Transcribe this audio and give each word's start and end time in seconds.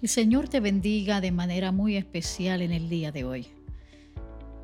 El 0.00 0.08
Señor 0.08 0.48
te 0.48 0.60
bendiga 0.60 1.20
de 1.20 1.32
manera 1.32 1.72
muy 1.72 1.96
especial 1.96 2.62
en 2.62 2.70
el 2.70 2.88
día 2.88 3.10
de 3.10 3.24
hoy. 3.24 3.48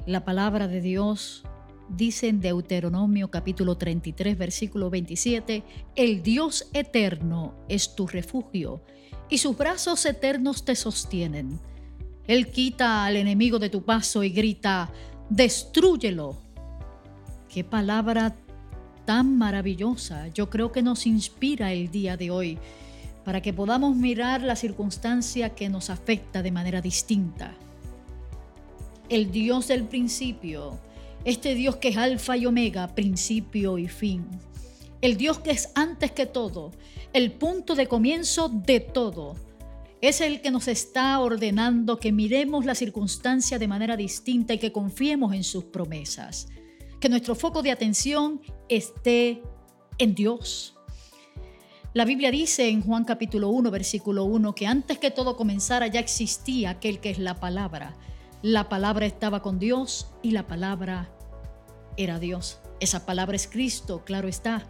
La 0.07 0.25
palabra 0.25 0.69
de 0.69 0.81
Dios 0.81 1.43
dice 1.89 2.29
en 2.29 2.41
Deuteronomio 2.41 3.33
capítulo 3.33 3.77
33 3.77 4.39
versículo 4.39 4.91
27, 4.91 5.65
el 5.97 6.23
Dios 6.23 6.71
eterno 6.73 7.57
es 7.69 7.97
tu 7.97 8.07
refugio 8.07 8.81
y 9.29 9.39
sus 9.39 9.57
brazos 9.57 10.07
eternos 10.07 10.65
te 10.65 10.77
sostienen. 10.77 11.59
Él 12.29 12.53
quita 12.53 13.05
al 13.05 13.17
enemigo 13.17 13.59
de 13.59 13.71
tu 13.71 13.83
paso 13.83 14.23
y 14.23 14.31
grita, 14.31 14.93
destrúyelo. 15.31 16.39
Qué 17.49 17.65
palabra 17.65 18.37
tan 19.05 19.37
maravillosa. 19.37 20.29
Yo 20.29 20.49
creo 20.49 20.71
que 20.71 20.83
nos 20.83 21.07
inspira 21.07 21.73
el 21.73 21.91
día 21.91 22.17
de 22.17 22.31
hoy 22.31 22.59
para 23.25 23.41
que 23.41 23.53
podamos 23.53 23.97
mirar 23.97 24.43
la 24.43 24.55
circunstancia 24.55 25.51
que 25.51 25.69
nos 25.69 25.91
afecta 25.91 26.43
de 26.43 26.53
manera 26.53 26.81
distinta. 26.81 27.55
El 29.09 29.31
Dios 29.31 29.69
del 29.69 29.85
principio, 29.85 30.79
este 31.25 31.55
Dios 31.55 31.77
que 31.77 31.89
es 31.89 31.97
alfa 31.97 32.37
y 32.37 32.47
omega, 32.47 32.95
principio 32.95 33.79
y 33.79 33.89
fin. 33.89 34.27
El 35.01 35.17
Dios 35.17 35.39
que 35.39 35.51
es 35.51 35.71
antes 35.75 36.13
que 36.13 36.27
todo, 36.27 36.73
el 37.13 37.33
punto 37.33 37.75
de 37.75 37.87
comienzo 37.87 38.49
de 38.49 38.81
todo. 38.81 39.37
Es 40.01 40.21
el 40.21 40.43
que 40.43 40.51
nos 40.51 40.69
está 40.69 41.19
ordenando 41.21 41.99
que 41.99 42.13
miremos 42.13 42.67
la 42.67 42.75
circunstancia 42.75 43.59
de 43.59 43.69
manera 43.69 43.97
distinta 43.97 44.53
y 44.53 44.59
que 44.59 44.73
confiemos 44.73 45.33
en 45.35 45.45
sus 45.45 45.65
promesas. 45.65 46.49
Que 47.01 47.09
nuestro 47.09 47.35
foco 47.35 47.63
de 47.63 47.71
atención 47.71 48.43
esté 48.69 49.43
en 49.97 50.15
Dios 50.15 50.74
la 51.95 52.05
Biblia 52.05 52.33
dice 52.33 52.69
en 52.69 52.83
Juan 52.83 53.05
capítulo 53.05 53.51
1, 53.51 53.71
versículo 53.71 54.25
1, 54.25 54.57
que 54.57 54.67
antes 54.67 54.99
que 54.99 55.13
todo 55.13 55.37
comenzara 55.37 55.87
ya 55.87 56.01
existía 56.01 56.71
aquel 56.71 56.99
que 56.99 57.11
es 57.11 57.21
la 57.21 57.37
palabra. 57.37 57.95
La 58.43 58.69
palabra 58.69 59.07
estaba 59.07 59.43
con 59.43 59.61
Dios 59.61 60.11
y 60.21 60.33
la 60.33 60.49
palabra 60.49 61.09
era 61.97 62.19
Dios. 62.19 62.59
Esa 62.81 63.07
palabra 63.07 63.37
es 63.37 63.47
Cristo, 63.47 64.03
claro 64.05 64.27
está. 64.27 64.67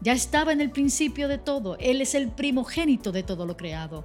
Ya 0.00 0.12
estaba 0.12 0.52
en 0.52 0.60
el 0.60 0.70
principio 0.70 1.26
de 1.26 1.38
todo. 1.38 1.76
Él 1.80 2.00
es 2.00 2.14
el 2.14 2.28
primogénito 2.28 3.10
de 3.10 3.24
todo 3.24 3.46
lo 3.46 3.56
creado. 3.56 4.04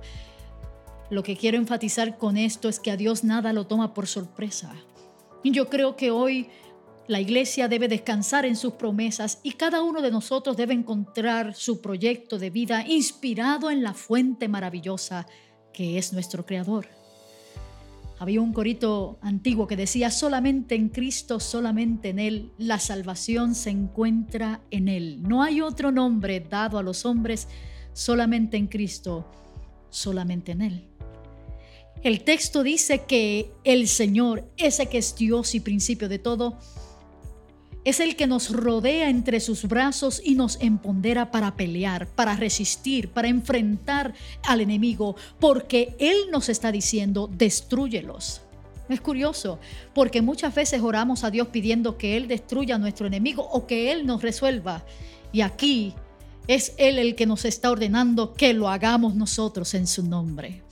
Lo 1.12 1.22
que 1.22 1.38
quiero 1.38 1.58
enfatizar 1.58 2.18
con 2.18 2.36
esto 2.36 2.68
es 2.68 2.80
que 2.80 2.90
a 2.90 2.98
Dios 2.98 3.24
nada 3.24 3.54
lo 3.54 3.68
toma 3.68 3.94
por 3.94 4.08
sorpresa. 4.08 4.74
Y 5.44 5.52
yo 5.52 5.70
creo 5.70 5.96
que 5.96 6.10
hoy 6.10 6.50
la 7.10 7.20
iglesia 7.20 7.68
debe 7.68 7.88
descansar 7.88 8.46
en 8.46 8.56
sus 8.56 8.74
promesas 8.74 9.40
y 9.42 9.54
cada 9.54 9.82
uno 9.82 10.04
de 10.04 10.12
nosotros 10.12 10.56
debe 10.56 10.76
encontrar 10.76 11.56
su 11.56 11.82
proyecto 11.82 12.38
de 12.38 12.52
vida 12.52 12.86
inspirado 12.88 13.72
en 13.72 13.82
la 13.82 13.96
fuente 13.96 14.48
maravillosa 14.48 15.26
que 15.74 15.98
es 15.98 16.14
nuestro 16.14 16.46
Creador. 16.46 16.88
Había 18.20 18.42
un 18.42 18.54
corito 18.54 19.18
antiguo 19.22 19.66
que 19.66 19.76
decía, 19.76 20.12
solamente 20.12 20.76
en 20.76 20.90
Cristo, 20.90 21.40
solamente 21.40 22.10
en 22.10 22.20
Él, 22.20 22.52
la 22.60 22.78
salvación 22.78 23.56
se 23.56 23.72
encuentra 23.72 24.62
en 24.70 24.88
Él. 24.88 25.24
No 25.24 25.42
hay 25.42 25.62
otro 25.62 25.92
nombre 25.92 26.40
dado 26.40 26.78
a 26.78 26.84
los 26.84 27.08
hombres, 27.08 27.48
solamente 27.92 28.56
en 28.56 28.68
Cristo, 28.68 29.26
solamente 29.90 30.52
en 30.52 30.62
Él. 30.62 30.88
El 32.04 32.24
texto 32.24 32.62
dice 32.62 33.06
que 33.08 33.50
el 33.64 33.88
Señor, 33.88 34.48
ese 34.58 34.86
que 34.90 35.00
es 35.00 35.16
Dios 35.16 35.56
y 35.56 35.60
principio 35.60 36.08
de 36.08 36.20
todo, 36.20 36.60
es 37.86 38.00
el 38.00 38.16
que 38.16 38.28
nos 38.28 38.52
rodea 38.52 39.10
entre 39.10 39.40
sus 39.40 39.68
brazos 39.68 40.22
y 40.24 40.36
nos 40.36 40.60
empodera 40.62 41.32
para 41.32 41.56
pelear, 41.56 42.08
para 42.08 42.36
resistir, 42.36 43.10
para 43.10 43.28
enfrentar 43.28 44.14
al 44.44 44.62
enemigo, 44.62 45.16
porque 45.40 45.96
Él 46.00 46.18
nos 46.32 46.50
está 46.50 46.72
diciendo, 46.72 47.30
destruyelos. 47.32 48.42
Es 48.90 49.02
curioso, 49.02 49.60
porque 49.94 50.22
muchas 50.22 50.54
veces 50.56 50.82
oramos 50.82 51.24
a 51.24 51.30
Dios 51.30 51.50
pidiendo 51.50 51.98
que 51.98 52.18
Él 52.18 52.28
destruya 52.28 52.76
a 52.76 52.80
nuestro 52.80 53.06
enemigo 53.08 53.48
o 53.52 53.68
que 53.68 53.92
Él 53.92 54.06
nos 54.06 54.22
resuelva. 54.22 54.84
Y 55.32 55.42
aquí 55.42 55.94
es 56.48 56.74
Él 56.78 56.98
el 56.98 57.16
que 57.16 57.28
nos 57.28 57.46
está 57.46 57.70
ordenando 57.70 58.34
que 58.34 58.54
lo 58.54 58.68
hagamos 58.68 59.14
nosotros 59.14 59.76
en 59.76 59.86
su 59.86 60.04
nombre. 60.04 60.64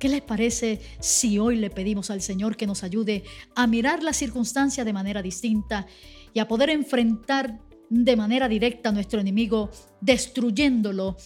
¿Qué 0.00 0.08
les 0.08 0.22
parece 0.22 0.80
si 0.98 1.38
hoy 1.38 1.56
le 1.56 1.68
pedimos 1.68 2.10
al 2.10 2.22
Señor 2.22 2.56
que 2.56 2.66
nos 2.66 2.82
ayude 2.82 3.22
a 3.54 3.66
mirar 3.66 4.02
la 4.02 4.14
circunstancia 4.14 4.82
de 4.82 4.94
manera 4.94 5.20
distinta 5.20 5.86
y 6.32 6.38
a 6.38 6.48
poder 6.48 6.70
enfrentar 6.70 7.60
de 7.90 8.16
manera 8.16 8.48
directa 8.48 8.88
a 8.88 8.92
nuestro 8.92 9.20
enemigo, 9.20 9.68
destruyéndolo 10.00 11.18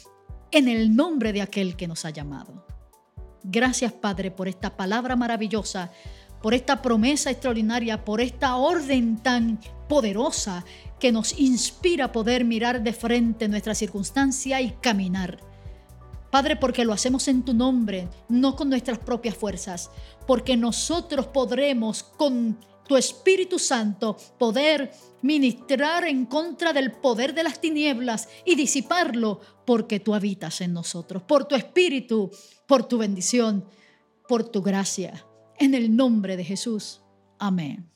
en 0.51 0.67
el 0.67 0.97
nombre 0.97 1.33
de 1.33 1.43
aquel 1.43 1.77
que 1.77 1.87
nos 1.87 2.05
ha 2.05 2.11
llamado? 2.11 2.67
Gracias 3.45 3.93
Padre 3.93 4.33
por 4.33 4.49
esta 4.49 4.77
palabra 4.77 5.15
maravillosa, 5.15 5.93
por 6.43 6.53
esta 6.53 6.83
promesa 6.83 7.31
extraordinaria, 7.31 8.05
por 8.05 8.21
esta 8.21 8.57
orden 8.57 9.23
tan 9.23 9.61
poderosa 9.89 10.65
que 10.99 11.13
nos 11.13 11.39
inspira 11.39 12.07
a 12.07 12.13
poder 12.13 12.45
mirar 12.45 12.83
de 12.83 12.93
frente 12.93 13.47
nuestra 13.47 13.77
circunstancia 13.77 14.61
y 14.61 14.73
caminar 14.81 15.54
Padre, 16.35 16.57
porque 16.57 16.85
lo 16.85 16.93
hacemos 16.93 17.29
en 17.29 17.45
tu 17.45 17.55
nombre, 17.55 18.09
no 18.29 18.57
con 18.57 18.69
nuestras 18.69 18.99
propias 18.99 19.37
fuerzas, 19.37 19.93
porque 20.27 20.57
nosotros 20.57 21.29
podremos 21.29 22.03
con 22.03 22.59
tu 22.89 22.97
Espíritu 22.97 23.61
Santo 23.61 24.17
poder 24.37 24.91
ministrar 25.23 26.09
en 26.09 26.27
contra 26.27 26.73
del 26.73 26.91
poder 26.91 27.35
de 27.35 27.45
las 27.45 27.61
tinieblas 27.61 28.29
y 28.45 28.57
disiparlo, 28.57 29.43
porque 29.65 30.01
tú 30.01 30.13
habitas 30.13 30.61
en 30.61 30.73
nosotros, 30.73 31.23
por 31.23 31.45
tu 31.45 31.55
Espíritu, 31.55 32.33
por 32.67 32.83
tu 32.89 32.99
bendición, 32.99 33.65
por 34.27 34.43
tu 34.43 34.61
gracia. 34.61 35.25
En 35.57 35.73
el 35.73 35.95
nombre 35.95 36.37
de 36.37 36.43
Jesús. 36.43 37.01
Amén. 37.39 37.94